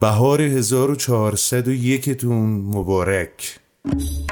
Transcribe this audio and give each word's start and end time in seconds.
بهار 0.00 0.42
1401 0.42 2.10
تون 2.10 2.62
مبارک. 2.74 3.58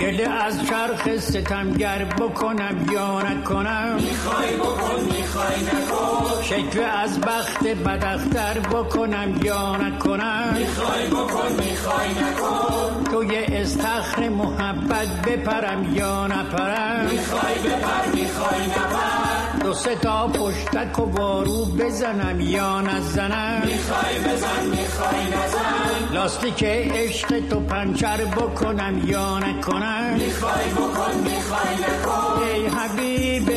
گله 0.00 0.28
از 0.28 0.54
چرخ 0.66 1.18
ستمگر 1.18 2.04
بکنم 2.04 2.86
یا 2.92 3.22
نکنم. 3.22 3.94
می‌خوای 3.94 4.56
بکن 4.56 5.00
می‌خوای 5.16 5.60
نکن. 5.62 6.42
شکوه 6.42 6.84
از 6.84 7.20
بخت 7.20 7.66
بدختر 7.66 8.58
بکنم 8.58 9.40
یا 9.42 9.76
نکنم. 9.76 10.54
می‌خوای 10.58 11.06
بکن 11.06 11.52
می‌خوای 11.52 12.08
نکن. 12.08 13.04
توی 13.04 13.36
استخر 13.36 14.28
محبت 14.28 15.08
بپرم 15.26 15.94
یا 15.94 16.26
نپرم. 16.26 17.08
می‌خوای 17.10 17.54
بپر 17.54 18.06
می‌خوای 18.14 18.66
نپر. 18.66 19.35
دو 19.66 19.74
سه 19.74 19.94
تا 19.94 20.28
پشتک 20.28 20.98
و 20.98 21.02
وارو 21.02 21.64
بزنم 21.64 22.40
یا 22.40 22.80
نزنم. 22.80 23.62
می‌خوای 23.66 24.18
بزن 24.18 24.66
می‌خوای 24.70 25.24
نزن. 25.26 26.14
لاستیک 26.14 26.64
عشق 26.64 27.48
تو 27.50 27.60
پنچر 27.60 28.16
بکنم 28.16 29.02
یا 29.06 29.38
نکنم. 29.38 30.14
می‌خوای 30.14 30.70
بکن 30.70 31.14
می‌خوای 31.24 31.74
نکن. 31.74 32.42
ای 32.42 32.66
حبیب 32.66 33.50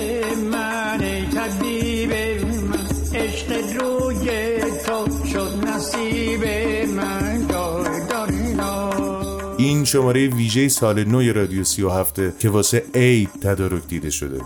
من 0.51 1.01
ای 1.01 1.25
طبیب 1.25 2.11
من 2.63 3.19
عشق 3.19 3.51
روی 3.51 4.59
تو 4.85 5.27
شد 5.33 5.67
نصیب 5.67 6.43
من. 6.89 7.47
دار 7.47 7.99
دارینا 8.09 8.89
این 9.57 9.85
شماره 9.85 10.27
ویژه 10.27 10.69
سال 10.69 11.03
نو 11.03 11.33
رادیو 11.33 11.63
37 11.63 12.39
که 12.39 12.49
واسه 12.49 12.83
عید 12.95 13.29
تدارک 13.41 13.87
دیده 13.87 14.09
شده. 14.09 14.41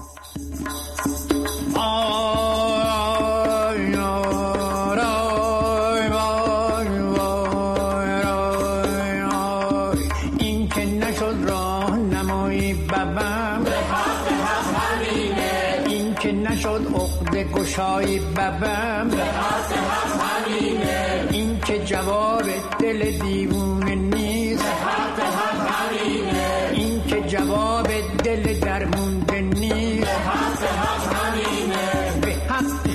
گشایی 17.73 18.19
ببم. 18.19 19.09
این 21.31 21.59
که 21.59 21.79
جواب 21.79 22.43
دل 22.79 23.11
دیوونه 23.11 23.95
نیست. 23.95 24.65
این 26.73 27.03
که 27.07 27.21
جواب 27.21 27.87
دل 28.23 28.59
درمونده 28.59 29.41
نیست. 29.41 30.07
به 32.21 32.33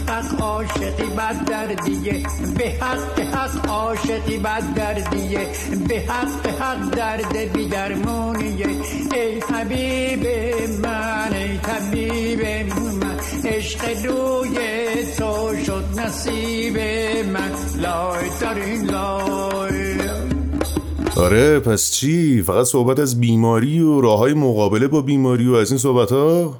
حق 0.06 0.43
عاشقی 0.43 1.06
بد 1.19 1.45
دردیه 1.45 2.23
به 2.59 2.69
حق 2.81 3.21
حق 3.21 3.71
عاشقی 3.71 4.39
بد 4.39 4.75
دردیه 4.75 5.47
به 5.89 6.01
حق 6.01 6.47
حق 6.47 6.91
درد 6.91 7.53
بی 7.53 7.69
درمونیه. 7.69 8.67
ای 9.15 9.41
حبیب 9.41 10.27
من 10.83 11.33
ای 11.33 11.59
طبیب 11.59 12.43
من. 13.03 13.08
عشق 13.48 14.06
روی 14.06 14.58
تو 15.18 15.56
شد 15.66 15.84
نصیب 16.00 16.78
من. 17.32 17.52
لای 17.82 18.28
دارین 18.41 18.91
لای. 18.91 19.98
آره 21.16 21.60
پس 21.60 21.91
چی؟ 21.91 22.42
فقط 22.42 22.66
صحبت 22.66 22.98
از 22.98 23.20
بیماری 23.20 23.80
و 23.80 24.00
راه 24.00 24.19
های 24.19 24.34
مقابله 24.34 24.88
با 24.88 25.00
بیماری 25.00 25.48
و 25.48 25.54
از 25.54 25.70
این 25.70 25.78
صحبت 25.78 26.12
ها 26.12 26.54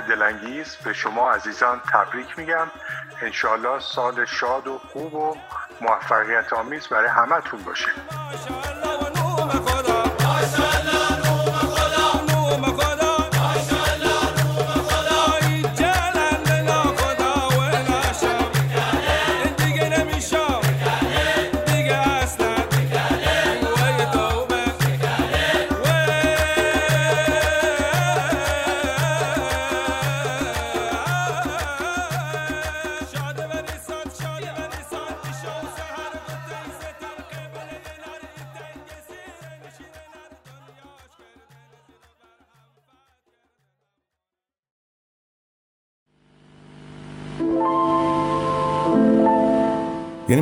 دلانگیز 0.00 0.76
به 0.76 0.92
شما 0.92 1.32
عزیزان 1.32 1.80
تبریک 1.92 2.38
میگم. 2.38 2.66
انشالله 3.22 3.80
سال 3.80 4.24
شاد 4.24 4.68
و 4.68 4.78
خوب 4.78 5.14
و 5.14 5.36
موفقیت 5.80 6.52
آمیز 6.52 6.86
برای 6.88 7.08
همتون 7.08 7.62
باشه. 7.62 7.90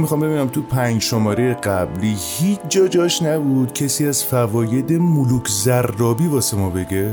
می‌خوام 0.06 0.20
ببینم 0.20 0.48
تو 0.48 0.62
پنج 0.62 1.02
شماره 1.02 1.54
قبلی 1.54 2.16
هیچ 2.18 2.58
جا 2.68 2.88
جاش 2.88 3.22
نبود 3.22 3.72
کسی 3.72 4.06
از 4.06 4.24
فواید 4.24 4.92
ملوک 4.92 5.48
زرابی 5.48 6.26
واسه 6.26 6.56
ما 6.56 6.70
بگه؟ 6.70 7.12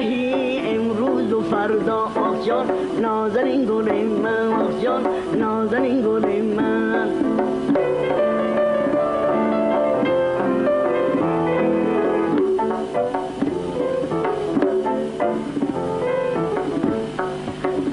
دهی 0.00 0.60
امروز 0.64 1.32
و 1.32 1.40
فردا 1.40 1.96
آخ 1.96 2.46
جان 2.46 2.66
نازنین 3.00 3.64
گل 3.64 3.92
من 4.04 4.52
آخ 4.52 4.82
جان 4.82 5.06
نازنین 5.38 6.02
گل 6.02 6.42
من. 6.42 7.10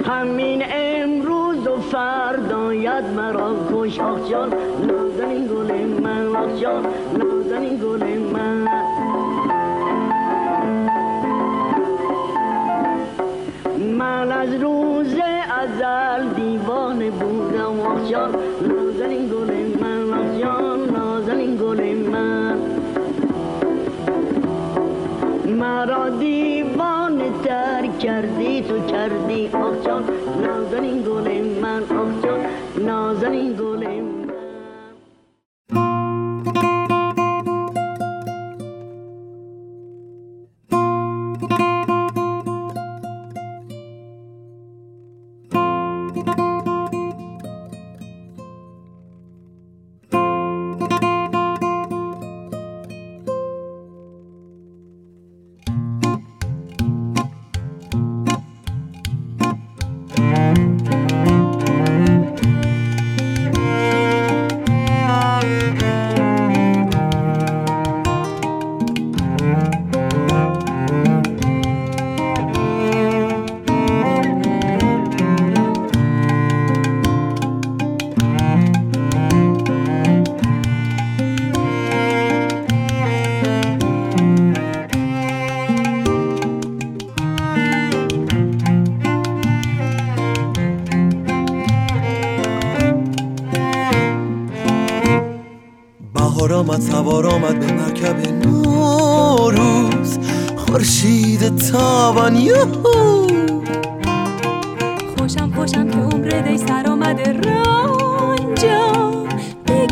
همین 0.05 0.63
امروز 0.71 1.67
و 1.67 1.75
فردا 1.77 2.73
ید 2.73 3.05
مرا 3.15 3.55
کش 3.71 3.99
آخ 3.99 4.29
جان 4.29 4.53
نازنین 4.87 5.47
گل 5.47 6.01
من 6.03 6.35
آخ 6.35 6.61
جان 6.61 6.85
نازنین 7.17 7.77
گل 7.77 8.03
من. 8.03 8.26
روز 14.61 15.15
ازل 15.61 16.29
دیوانه 16.35 17.11
بودم 17.11 17.79
آخ 17.79 18.09
جان 18.09 18.35
نازنین 18.67 19.29
گل 19.29 19.51
من 19.81 20.13
آخ 20.13 20.39
جان 20.41 20.89
نازنین 20.89 21.57
گل 21.57 21.95
من. 22.11 22.57
مرا 25.45 26.09
دیوانه 26.09 27.29
تر 27.43 27.87
کردی 27.99 28.61
تو 28.61 28.79
کردی 28.85 29.47
آخ 29.53 29.85
جان 29.85 30.03
نازنین 30.45 31.03
گل 31.03 31.59
من 31.61 31.83
آخ 31.83 32.23
جان 32.23 32.39
نازنین 32.85 33.53
گل 33.53 33.96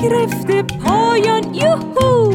بگرفته 0.05 0.63
پایان 0.63 1.53
یوهو. 1.53 2.33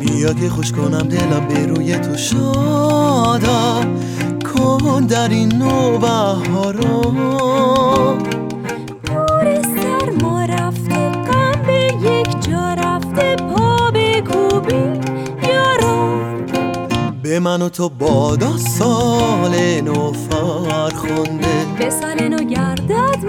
بیا 0.00 0.32
که 0.32 0.48
خوش 0.48 0.72
کنم 0.72 1.08
دلم 1.08 1.48
به 1.48 1.66
روی 1.66 1.98
تو 1.98 2.16
شادا. 2.16 3.80
کن 4.54 5.06
در 5.06 5.28
این 5.28 5.54
نو 5.54 5.98
بهارا. 5.98 7.00
دور 9.06 9.62
سر 9.62 10.10
ما 10.22 10.44
رفته 10.44 11.10
غم 11.10 11.62
به 11.66 11.92
یک 12.02 12.48
جا 12.50 12.74
رفته 12.74 13.36
پا 13.36 13.90
به 13.90 14.20
کوبی. 14.20 15.00
یاران 15.48 16.46
به 17.22 17.40
من 17.40 17.62
و 17.62 17.68
تو 17.68 17.88
بادا 17.88 18.56
سال 18.56 19.80
نو 19.84 20.12
فرخنده. 20.12 21.66
به 21.78 21.90
سال 21.90 22.28
نو 22.28 22.44
گردد 22.44 23.24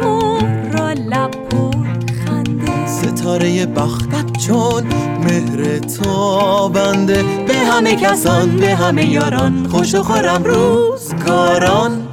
ستاره 3.27 3.65
بختت 3.65 4.38
چون 4.38 4.83
مهر 5.24 5.79
تابنده 5.79 7.24
به 7.47 7.53
همه 7.53 7.95
کسان 7.95 8.57
به 8.57 8.75
همه 8.75 9.06
یاران 9.06 9.68
خوش 9.71 9.95
و 9.95 10.03
خورم 10.03 10.44
روزگاران. 10.44 12.07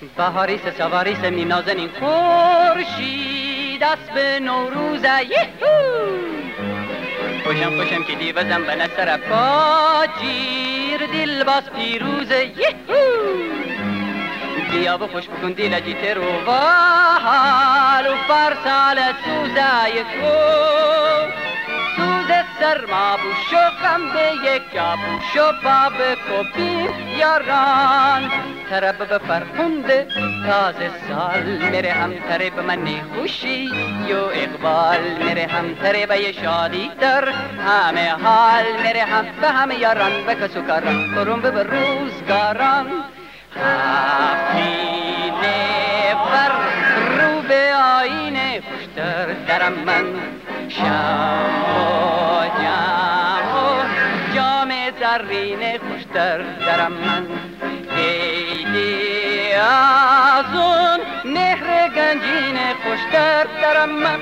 این 0.00 0.10
سالا 0.16 0.30
بهاریس 0.30 0.60
سواریس 0.78 1.18
می 1.18 1.44
نازنین 1.44 1.88
خورشید 1.88 3.82
است 3.82 4.10
به 4.14 4.40
نوروز 4.40 5.02
یهو! 5.04 5.76
خوشم 7.44 7.76
خوشم 7.76 8.02
که 8.04 8.14
دیوزم 8.14 8.62
به 8.62 8.74
نسر 8.74 9.16
پا 9.16 10.06
جیر 10.20 11.06
دل 11.06 11.44
باز 11.44 11.70
پیروز 11.70 12.30
یهو! 12.30 13.05
بیا 14.76 14.98
و 14.98 15.06
خوش 15.06 15.28
بکن 15.28 15.52
دل 15.52 15.80
جیت 15.80 16.16
رو. 16.16 16.22
و 16.22 16.50
حال 17.24 18.06
و 18.06 18.16
فرسال 18.28 18.98
سوزه 19.24 19.90
یکو 19.96 20.36
سوز 21.96 22.30
سرما 22.60 23.16
بوش 23.16 23.52
و 23.52 23.70
غم 23.82 24.12
به 24.12 24.50
یک 24.50 24.62
جا 24.74 24.96
بوش 24.96 25.42
و 25.42 25.52
باب 25.64 25.92
یاران. 27.18 28.30
طرب 28.70 28.98
به 28.98 29.18
فرخنده 29.18 30.06
تازه 30.46 30.90
سال 31.08 31.42
میره 31.42 31.92
هم 31.92 32.12
تره 32.28 32.50
به 32.50 32.62
من 32.62 32.86
خوشی. 33.14 33.70
یو 34.08 34.24
اقبال 34.32 35.00
میره 35.24 35.46
هم 35.46 35.74
تره 35.74 36.06
به 36.06 36.32
شادی 36.32 36.90
در 37.00 37.28
همه 37.66 38.10
حال 38.10 38.64
میره 38.86 39.02
هم 39.02 39.24
به 39.40 39.48
همه 39.48 39.74
یاران 39.78 40.24
به 40.26 40.34
کسو 40.34 40.62
کاران. 40.62 41.14
برون 41.14 41.40
به 41.40 41.62
روزگاران. 41.62 42.86
هفینه 43.64 45.54
بر 46.14 46.52
رو 47.18 47.42
به 47.48 47.74
آینه 47.74 48.48
خوشتر 48.60 49.26
درم 49.48 49.72
من. 49.72 50.06
شم 50.68 51.50
و 51.76 52.44
جم 52.62 53.48
و 53.56 53.84
جام 54.34 54.70
زرین 55.00 55.78
خوشتر 55.78 56.38
درم 56.38 56.92
من. 56.92 57.26
عیدی 57.96 59.52
از 59.52 60.54
اون 60.54 61.00
مهر 61.24 61.88
گنجین 61.88 62.58
خوشتر 62.84 63.44
درم 63.62 63.90
من. 63.90 64.20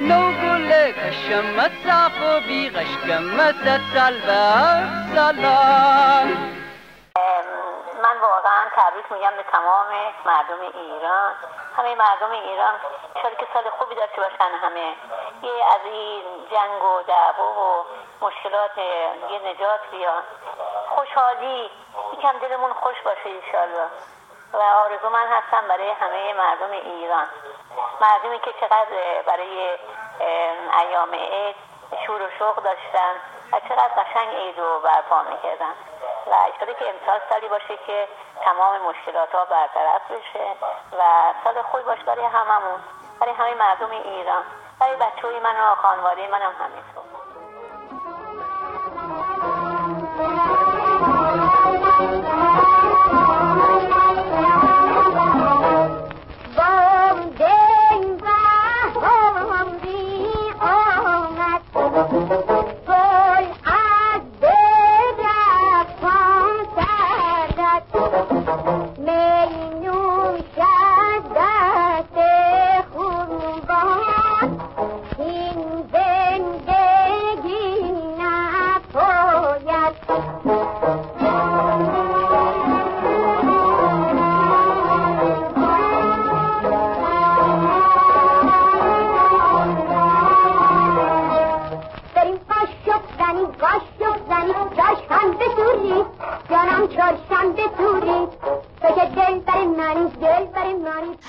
نو 0.00 0.32
گل 0.32 0.70
کشم 0.92 1.58
صاف 1.84 2.16
و 2.22 2.40
بی 2.48 2.70
غشکم 2.70 3.24
سال 3.94 4.14
و 4.28 4.30
سلام. 5.14 6.28
من 8.02 8.16
واقعا 8.22 8.61
تبریک 8.92 9.12
میگم 9.12 9.36
به 9.36 9.42
تمام 9.42 9.86
مردم 10.26 10.60
ایران. 10.60 11.34
همه 11.76 11.94
مردم 11.94 12.30
ایران 12.30 12.74
شاید 13.22 13.38
که 13.38 13.46
سال 13.54 13.70
خوبی 13.70 13.94
داشته 13.94 14.16
باشن 14.22 14.54
همه. 14.62 14.94
یه 15.42 15.64
از 15.74 15.80
این 15.84 16.22
جنگ 16.50 16.84
و 16.84 17.02
دعوا 17.02 17.44
و 17.44 17.86
مشکلات 18.20 18.78
یه 19.30 19.38
نجات 19.38 19.80
بیان. 19.90 20.22
خوشحالی. 20.88 21.70
یکم 22.12 22.38
دلمون 22.38 22.72
خوش 22.72 23.00
باشه 23.04 23.28
ایشالله 23.28 23.88
و 24.52 24.56
آرزو 24.56 25.08
من 25.08 25.26
هستم 25.26 25.68
برای 25.68 25.90
همه 25.90 26.34
مردم 26.34 26.70
ایران. 26.70 27.26
مردمی 28.00 28.40
که 28.40 28.52
چقدر 28.60 29.22
برای 29.26 29.78
ایام 30.80 31.14
عید 31.14 31.56
شور 32.06 32.22
و 32.22 32.30
شوق 32.38 32.56
داشتن 32.56 33.14
و 33.52 33.60
چقدر 33.68 33.90
قشنگ 34.02 34.34
عید 34.34 34.58
رو 34.58 34.80
برپا 34.80 35.22
می‌کردن. 35.22 35.74
و 36.26 36.34
اشاره 36.54 36.74
که 36.74 36.84
امسال 36.88 37.20
سالی 37.30 37.48
باشه 37.48 37.76
که 37.86 38.08
تمام 38.44 38.80
مشکلات 38.82 39.32
ها 39.34 39.44
برطرف 39.44 40.10
بشه 40.10 40.46
و 40.98 41.02
سال 41.44 41.62
خوبی 41.62 41.82
باشه 41.82 42.02
برای 42.02 42.24
هممون 42.24 42.80
برای 43.20 43.34
همه 43.34 43.54
مردم 43.54 43.90
ایران 43.90 44.42
برای 44.80 44.96
بچه 44.96 45.28
های 45.28 45.40
من 45.40 45.56
و 45.56 45.74
خانواده 45.74 46.22
هم 46.22 46.52
همینطور. 46.60 47.31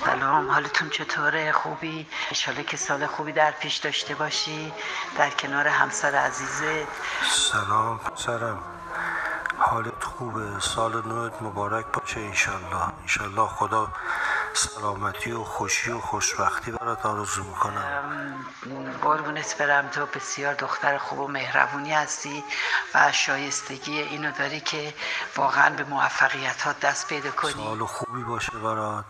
سلام 0.04 0.50
حالتون 0.50 0.90
چطوره؟ 0.90 1.52
خوبی؟ 1.52 2.06
انشالله 2.28 2.62
که 2.62 2.76
سال 2.76 3.06
خوبی 3.06 3.32
در 3.32 3.50
پیش 3.50 3.76
داشته 3.76 4.14
باشی 4.14 4.72
در 5.18 5.30
کنار 5.30 5.68
همسر 5.68 6.14
عزیزه 6.14 6.86
سلام 7.30 7.98
پسرم. 7.98 8.58
حالت 9.58 10.04
خوبه. 10.04 10.60
سال 10.60 10.92
نوت 10.92 11.42
مبارک 11.42 11.86
باشه 11.92 12.20
انشالله. 12.20 12.88
انشالله 13.02 13.48
خدا 13.48 13.88
سلامتی 14.54 15.32
و 15.32 15.44
خوشی 15.44 15.90
و 15.90 16.00
خوشبختی 16.00 16.70
برات 16.70 17.06
آرزو 17.06 17.44
می‌کنم. 17.44 18.44
قربونت 19.02 19.58
برم. 19.58 19.88
تو 19.88 20.06
بسیار 20.06 20.54
دختر 20.54 20.98
خوب 20.98 21.18
و 21.18 21.28
مهربونی 21.28 21.92
هستی 21.92 22.44
و 22.94 23.12
شایستگی 23.12 24.00
اینو 24.00 24.32
داری 24.32 24.60
که 24.60 24.94
واقعا 25.36 25.70
به 25.70 25.84
موفقیت 25.84 26.62
ها 26.62 26.72
دست 26.72 27.08
پیدا 27.08 27.30
کنی. 27.30 27.52
سال 27.52 27.86
خوبی 27.86 28.24
باشه 28.24 28.58
برات. 28.58 29.04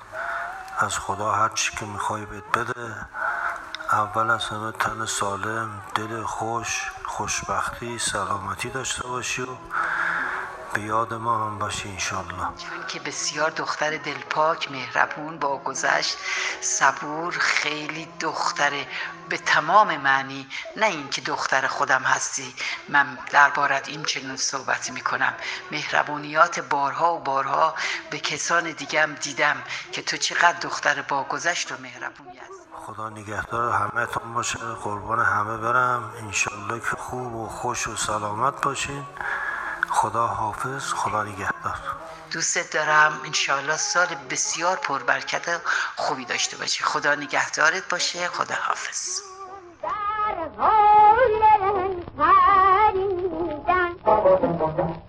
از 0.79 0.99
خدا 0.99 1.33
هر 1.33 1.49
چی 1.49 1.77
که 1.77 1.85
می‌خوای 1.85 2.27
بهت 2.27 2.45
بده. 2.55 3.07
اول 3.93 4.31
از 4.31 4.45
همه 4.45 4.73
تن 4.73 5.07
سالم 5.07 5.83
دل 5.95 6.23
خوش 6.23 6.91
خوشبختی 7.05 7.99
سلامتی 7.99 8.71
داشته 8.71 9.09
باشی 9.09 9.43
و 9.43 9.47
به 10.75 10.81
یاد 10.81 11.15
ما 11.15 11.47
هم 11.47 11.59
باشی 11.59 11.89
انشالله. 11.89 12.37
چون 12.37 12.87
که 12.89 13.01
بسیار 13.01 13.51
دختر 13.51 13.97
دلپاک 13.97 14.73
مهربون 14.73 15.39
با 15.39 15.59
گذشت 15.59 16.17
صبور 16.61 17.33
خیلی 17.39 18.09
دختره 18.21 18.87
به 19.29 19.39
تمام 19.39 19.97
معنی 19.97 20.49
نه 20.77 20.87
اینکه 20.87 21.21
دختر 21.21 21.67
خودم 21.67 22.03
هستی. 22.03 22.55
من 22.89 23.19
دربارت 23.31 23.89
این 23.89 24.05
چنین 24.05 24.37
صحبتی 24.37 24.93
می‌کنم. 24.93 25.35
مهربونیات 25.71 26.61
بارها 26.61 27.15
و 27.15 27.19
بارها 27.19 27.75
به 28.11 28.19
کسان 28.19 28.71
دیگم 28.71 29.15
دیدم 29.21 29.57
که 29.93 30.03
تو 30.03 30.17
چقدر 30.17 30.59
دختر 30.59 31.03
با 31.03 31.25
گذشت 31.25 31.73
و 31.73 31.75
مهربونی 31.83 32.39
هست 32.39 32.65
خدا 32.87 33.09
نگهدار 33.11 33.73
همه 33.73 34.07
تون 34.07 34.35
باشه. 34.35 34.59
قربان 34.59 35.21
همه 35.21 35.57
برم. 35.57 36.13
انشالله 36.19 36.81
که 36.81 36.97
خوب 36.97 37.35
و 37.35 37.49
خوش 37.49 37.89
و 37.89 37.97
سلامت 37.97 38.63
باشین. 38.63 39.07
خدا 39.95 40.27
حافظ 40.27 40.93
خدا 40.93 41.23
نگهدار. 41.23 41.79
دوستت 42.33 42.73
دارم 42.73 43.21
انشاءالله 43.25 43.77
سال 43.77 44.07
بسیار 44.31 44.77
پربرکت 44.77 45.61
خوبی 45.97 46.25
داشته 46.25 46.57
باشی 46.57 46.85
خدا 46.85 47.15
نگهدارت 47.15 47.89
باشه 47.89 48.29
خدا 48.29 48.55
حافظ. 48.55 49.21
زنی 53.67 55.04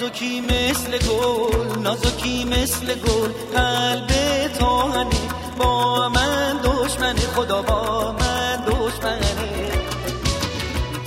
نازکی 0.00 0.40
مثل 0.40 0.98
گل 0.98 1.78
نازکی 1.82 2.44
مثل 2.44 2.86
گل. 2.94 3.30
قلب 3.54 4.08
تو 4.58 5.04
با 5.58 6.08
من 6.08 6.60
دشمن 6.64 7.16
خدا 7.16 7.62
با 7.62 8.12
من 8.12 8.64
دشمنه. 8.66 9.70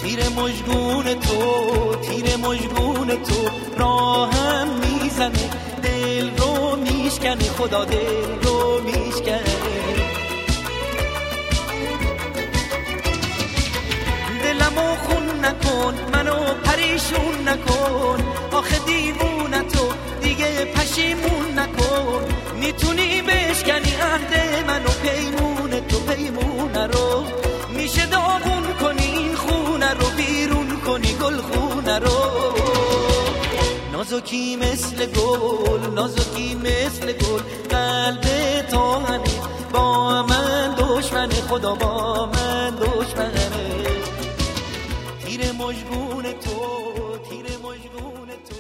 تیر 0.02 0.30
مجگون 0.30 1.20
تو 1.20 1.96
تیر 1.96 2.36
مجگون 2.36 3.08
تو 3.08 3.50
راهم 3.78 4.68
می‌زنه. 4.68 5.50
دل 5.84 6.38
رو 6.38 6.76
میشکنه 6.76 7.44
خدا 7.44 7.86
دل 7.86 8.42
رو 8.42 8.82
میشکنه. 8.82 9.58
دلمو 14.44 14.96
خون 14.96 15.46
نکن 15.46 15.97
منو 16.28 16.54
پریشون 16.64 17.48
نکن. 17.48 18.24
آخه 18.52 18.80
دیوونه 18.80 19.62
تو 19.62 19.90
دیگه 20.22 20.66
پشیمون 20.66 21.60
نکن. 21.60 22.26
می‌تونی 22.60 23.22
بشکنی 23.22 23.94
عهد 24.02 24.66
منو 24.68 24.90
پیمون 24.90 25.88
تو 25.88 26.00
پیمونه 26.00 26.88
رو. 26.88 27.24
میشه 27.70 28.06
داغون 28.06 28.74
کنی 28.82 29.06
این 29.06 29.36
خونه 29.36 29.94
رو 29.94 30.06
بیرون 30.18 30.82
کنی 30.86 31.14
گل 31.14 31.42
خونه 31.42 32.00
رو. 32.00 32.54
نازکی 33.92 34.56
مثل 34.56 35.06
گل 35.06 35.94
نازکی 35.96 36.56
مثل 36.56 37.14
گل. 37.14 37.42
قلب 37.70 38.22
تو 38.72 38.88
با 39.74 40.24
من 40.24 40.76
دشمن 40.76 41.30
خدا 41.30 41.76
با 41.76 42.26
من 42.26 42.76
دشمنه 42.76 43.47
تیر 43.47 43.47
مجگون 45.60 46.24
تو 46.24 47.18
تیر 47.30 47.46
مجگون 47.46 48.28
تو. 48.50 48.56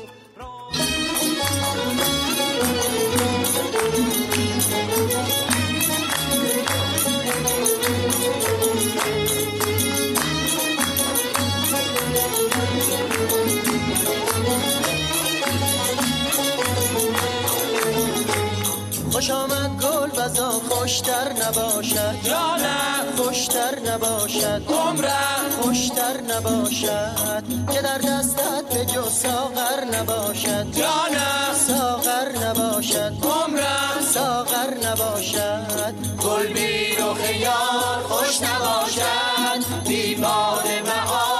خوش 19.11 19.31
آمد 19.31 19.81
گل 19.81 20.09
بزا 20.09 20.49
خوشتر 20.49 21.33
نباشد. 21.33 22.15
یا 22.25 22.55
نه. 22.55 23.06
خوشتر 23.27 23.79
نباشد. 23.79 24.61
عمرم 24.69 25.49
خوشتر 25.61 26.21
نباشد 26.29 27.43
که 27.73 27.81
در 27.81 27.97
دستت 27.97 28.73
به 28.73 28.85
جو 28.85 29.09
ساغر 29.09 29.83
نباشد. 29.93 30.77
یا 30.77 31.07
نه 31.11 31.53
ساغر 31.53 32.47
نباشد. 32.47 33.13
عمرم 33.23 34.01
ساغر 34.13 34.73
نباشد. 34.83 35.93
گل 36.23 36.53
بی 36.53 37.39
یار 37.39 38.03
خوش 38.09 38.41
نباشد. 38.41 39.87
بی 39.87 40.15
باد 40.15 40.67
مهار 40.85 41.36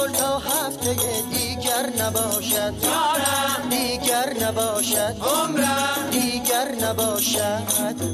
گل 0.00 0.12
تا 0.12 0.38
هفته 0.38 0.94
دیگر 1.32 2.04
نباشد. 2.04 2.74
دیگر 3.70 4.34
نباشد. 4.42 5.16
عمرم. 5.22 6.10
دیگر 6.10 6.68
نباشد. 6.82 7.62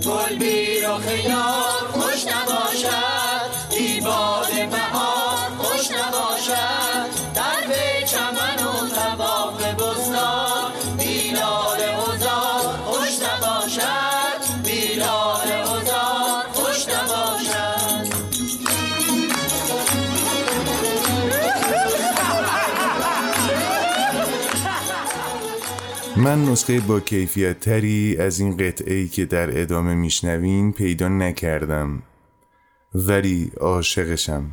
گل 0.06 0.36
بی 0.38 0.80
رخ 0.80 1.24
یار 1.24 1.88
خوش 1.92 2.26
نباشد. 2.26 3.76
بی 3.78 4.00
باد 4.00 4.70
بهار 4.70 5.50
خوش 5.58 5.90
نباشد. 5.90 7.35
من 26.18 26.44
نسخه 26.44 26.80
با 26.80 27.00
کیفیت 27.00 27.60
تری 27.60 28.16
از 28.20 28.40
این 28.40 28.56
قطعه 28.56 28.94
ای 28.94 29.08
که 29.08 29.24
در 29.24 29.60
ادامه 29.60 29.94
میشنوین 29.94 30.72
پیدا 30.72 31.08
نکردم. 31.08 32.02
ولی 32.94 33.52
عاشقشم. 33.60 34.44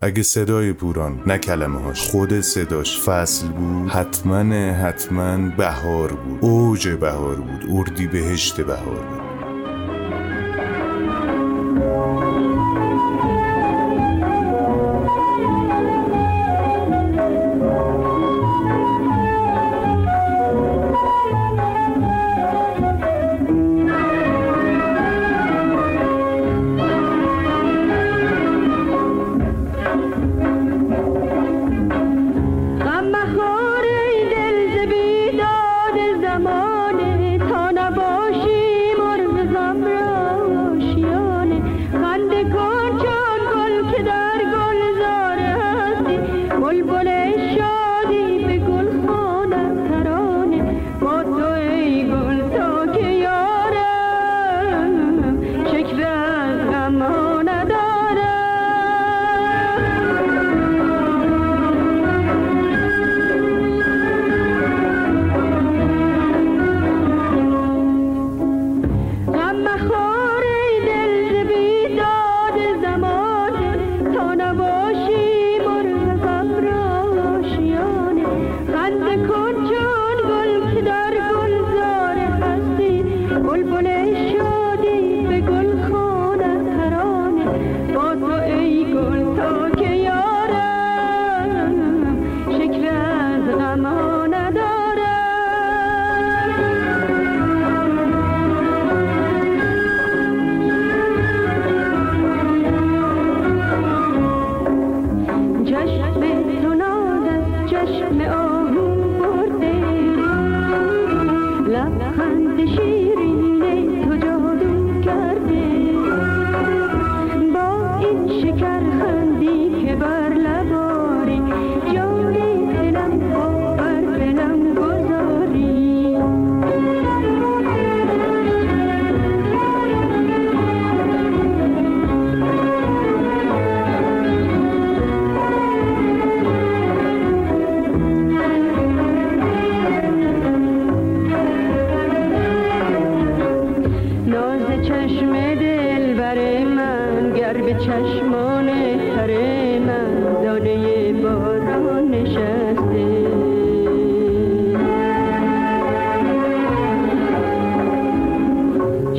اگه 0.00 0.22
صدای 0.22 0.72
پوران 0.72 1.22
نه 1.26 1.38
کلمه 1.38 1.80
هاش 1.80 2.08
خود 2.08 2.40
صداش 2.40 3.00
فصل 3.00 3.48
بود. 3.48 3.90
حتما 3.90 4.54
حتما 4.72 5.48
بهار 5.56 6.12
بود. 6.12 6.38
اوج 6.40 6.88
بهار 6.88 7.36
بود. 7.36 7.64
اردی 7.70 8.06
بهشت 8.06 8.60
بهار 8.60 9.04
بود. 9.04 9.29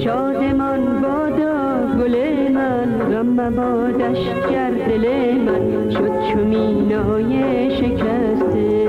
شادمان 0.04 1.02
بادا 1.02 1.86
گل 2.00 2.16
من 2.52 3.00
غم 3.12 3.26
مبادش 3.26 4.20
کرد 4.52 4.86
دل 4.86 5.06
من 5.34 5.90
شد 5.90 6.34
چومینای 6.34 7.70
شکسته. 7.78 8.88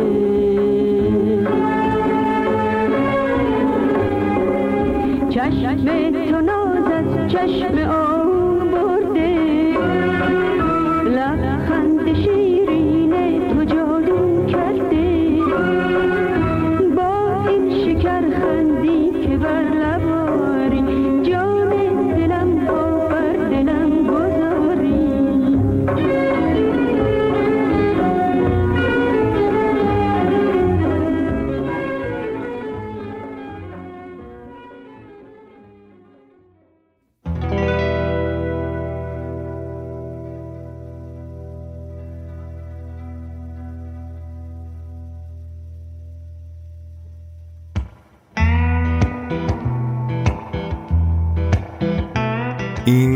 چشم 5.30 5.76
تو 6.30 6.40
ناز 6.40 7.28
چشم 7.28 7.78
آن 7.78 8.11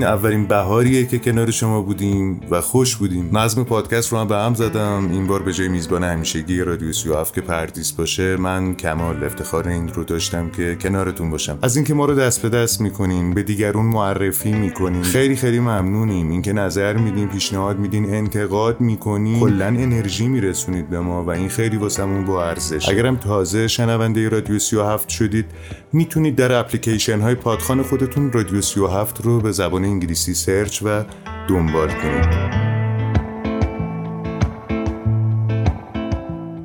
اولین 0.07 0.47
بهاریه 0.47 1.07
که 1.07 1.19
کنار 1.19 1.51
شما 1.51 1.83
بودیم 1.83 2.41
و 2.51 2.61
خوش 2.61 2.97
بودیم. 2.97 3.39
نظم 3.39 3.65
پادکست 3.65 4.13
رو 4.13 4.19
هم 4.19 4.29
به 4.29 4.37
هم 4.37 4.55
زدم. 4.55 5.09
این 5.13 5.27
بار 5.27 5.43
به 5.43 5.53
جای 5.53 5.69
میزبان 5.69 6.05
همیشگی 6.05 6.61
رادیو 6.61 6.93
37 6.93 7.35
که 7.35 7.41
پردیس 7.41 7.93
باشه 7.93 8.37
من 8.37 8.75
کمال 8.75 9.25
افتخار 9.25 9.69
این 9.69 9.89
رو 9.89 10.05
داشتم 10.05 10.51
که 10.51 10.77
کنارتون 10.81 11.31
باشم. 11.31 11.59
از 11.63 11.77
اینکه 11.77 11.95
ما 11.95 12.05
رو 12.05 12.15
دست 12.15 12.43
به 12.43 12.49
دست 12.49 12.81
می‌کنین 12.81 13.35
به 13.35 13.43
دیگرون 13.43 13.87
معرفی 13.87 14.53
می‌کنین 14.53 15.03
خیلی 15.03 15.37
خیلی 15.37 15.61
ممنونیم. 15.61 16.31
اینکه 16.31 16.53
نظر 16.53 16.97
میدین 16.97 17.29
پیشنهاد 17.29 17.79
میدین 17.79 18.15
انتقاد 18.15 18.81
می‌کنین 18.81 19.41
کلا 19.41 19.67
انرژی 19.67 20.29
میرسونید 20.29 20.91
به 20.91 21.01
ما 21.01 21.25
و 21.25 21.31
این 21.31 21.49
خیلی 21.49 21.77
واسمون 21.77 22.25
با 22.25 22.45
ارزش. 22.45 22.89
اگرم 22.89 23.17
تازه 23.17 23.69
شنونده 23.69 24.29
رادیو 24.29 24.59
37 24.59 25.09
شدید 25.09 25.47
می‌تونید 25.93 26.37
در 26.37 26.53
اپلیکیشن 26.53 27.21
های 27.21 27.35
پادخان 27.35 27.83
خودتون 27.83 28.33
رادیو 28.33 28.61
37 28.61 29.21
رو 29.21 29.41
به 29.41 29.53
زبان 29.53 29.85
انگلیسی 29.97 30.35
سرچ 30.35 30.83
و 30.83 31.05
دنبال 31.49 31.89
کنید. 31.89 32.57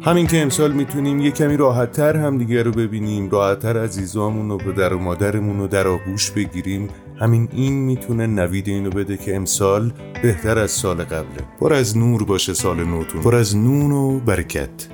همین 0.02 0.28
که 0.28 0.42
امسال 0.42 0.72
می‌تونیم 0.72 1.20
یه 1.20 1.32
کمی 1.32 1.58
راحتتر 1.58 2.18
هم 2.18 2.38
دیگه 2.38 2.64
رو 2.64 2.72
ببینیم 2.72 3.30
راحتتر 3.30 3.84
عزیزامون 3.84 4.50
رو 4.50 4.58
به 4.58 4.72
در 4.72 4.94
و 4.94 5.00
مادرمون 5.00 5.60
رو 5.60 5.68
در 5.68 5.88
آغوش 5.88 6.32
بگیریم 6.32 6.88
همین 7.20 7.50
این 7.52 7.74
می‌تونه 7.74 8.28
نوید 8.28 8.68
اینو 8.68 8.90
بده 8.90 9.18
که 9.18 9.36
امسال 9.36 9.94
بهتر 10.24 10.58
از 10.58 10.72
سال 10.72 11.04
قبله. 11.04 11.42
پر 11.60 11.74
از 11.74 11.98
نور 11.98 12.24
باشه 12.24 12.54
سال 12.54 12.84
نوتون. 12.84 13.22
پر 13.22 13.36
از 13.36 13.58
نون 13.58 13.92
و 13.92 14.20
برکت. 14.20 14.88